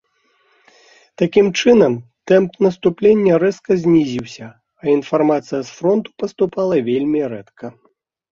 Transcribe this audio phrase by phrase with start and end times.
[1.21, 1.93] Такім чынам,
[2.29, 4.47] тэмп наступлення рэзка знізіўся,
[4.85, 7.65] а інфармацыя з фронту паступала вельмі рэдка.